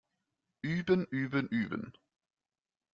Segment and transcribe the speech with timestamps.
[0.63, 1.93] Üben, üben, üben!